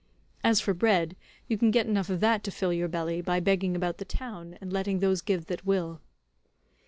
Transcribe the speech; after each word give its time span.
As 0.43 0.59
for 0.59 0.73
bread, 0.73 1.15
you 1.47 1.59
can 1.59 1.69
get 1.69 1.85
enough 1.85 2.09
of 2.09 2.21
that 2.21 2.43
to 2.45 2.49
fill 2.49 2.73
your 2.73 2.87
belly, 2.87 3.21
by 3.21 3.39
begging 3.39 3.75
about 3.75 3.99
the 3.99 4.03
town, 4.03 4.57
and 4.59 4.73
letting 4.73 4.97
those 4.97 5.21
give 5.21 5.45
that 5.45 5.63
will." 5.63 6.01